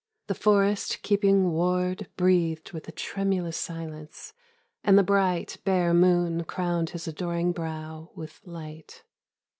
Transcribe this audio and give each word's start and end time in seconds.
The 0.25 0.33
forest 0.33 1.03
keeping 1.03 1.51
ward 1.51 2.07
Breathed 2.17 2.71
with 2.71 2.87
a 2.87 2.91
tremulous 2.91 3.55
silence, 3.55 4.33
and 4.83 4.97
the 4.97 5.03
bright, 5.03 5.57
Bare 5.63 5.93
moon 5.93 6.43
crowned 6.45 6.89
his 6.89 7.07
adoring 7.07 7.51
brow 7.51 8.09
with 8.15 8.41
light. 8.43 9.03